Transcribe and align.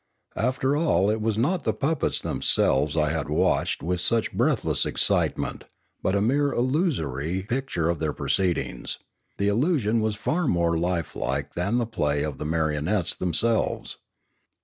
After 0.39 0.75
all 0.75 1.11
it 1.11 1.21
was 1.21 1.37
not 1.37 1.61
the 1.63 1.75
puppets 1.75 2.23
themselves 2.23 2.97
I 2.97 3.11
had 3.11 3.29
watched 3.29 3.83
with 3.83 4.01
such 4.01 4.31
breathless 4.33 4.83
excitement, 4.83 5.65
but 6.01 6.15
a 6.15 6.21
mere 6.21 6.51
illusory 6.51 7.43
picture 7.43 7.87
of 7.87 7.99
their 7.99 8.11
proceedings; 8.11 8.97
the 9.37 9.47
illusion 9.47 9.99
was 9.99 10.15
far 10.15 10.47
more 10.47 10.75
lifelike 10.75 11.53
than 11.53 11.75
the 11.75 11.85
play 11.85 12.23
of 12.23 12.39
the 12.39 12.45
marionettes 12.45 13.13
themselves. 13.13 13.97